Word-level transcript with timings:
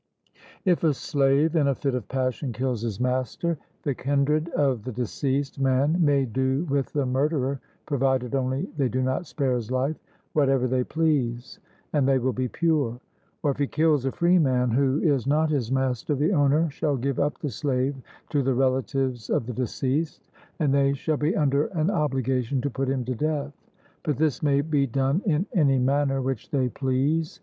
If 0.65 0.83
a 0.83 0.95
slave 0.95 1.55
in 1.55 1.67
a 1.67 1.75
fit 1.75 1.93
of 1.93 2.07
passion 2.07 2.53
kills 2.53 2.81
his 2.81 2.99
master, 2.99 3.59
the 3.83 3.93
kindred 3.93 4.49
of 4.49 4.83
the 4.83 4.91
deceased 4.91 5.59
man 5.59 6.03
may 6.03 6.25
do 6.25 6.63
with 6.63 6.91
the 6.91 7.05
murderer 7.05 7.59
(provided 7.85 8.33
only 8.33 8.67
they 8.77 8.89
do 8.89 9.03
not 9.03 9.27
spare 9.27 9.53
his 9.53 9.69
life) 9.69 9.97
whatever 10.33 10.65
they 10.67 10.83
please, 10.83 11.59
and 11.93 12.07
they 12.07 12.17
will 12.17 12.33
be 12.33 12.47
pure; 12.47 12.99
or 13.43 13.51
if 13.51 13.59
he 13.59 13.67
kills 13.67 14.03
a 14.03 14.11
freeman, 14.11 14.71
who 14.71 14.99
is 15.01 15.27
not 15.27 15.51
his 15.51 15.71
master, 15.71 16.15
the 16.15 16.33
owner 16.33 16.67
shall 16.71 16.97
give 16.97 17.19
up 17.19 17.37
the 17.37 17.51
slave 17.51 17.95
to 18.31 18.41
the 18.41 18.55
relatives 18.55 19.29
of 19.29 19.45
the 19.45 19.53
deceased, 19.53 20.31
and 20.57 20.73
they 20.73 20.93
shall 20.93 21.17
be 21.17 21.35
under 21.35 21.67
an 21.79 21.91
obligation 21.91 22.59
to 22.59 22.71
put 22.71 22.89
him 22.89 23.05
to 23.05 23.13
death, 23.13 23.53
but 24.01 24.17
this 24.17 24.41
may 24.41 24.61
be 24.61 24.87
done 24.87 25.21
in 25.27 25.45
any 25.53 25.77
manner 25.77 26.23
which 26.23 26.49
they 26.49 26.69
please. 26.69 27.39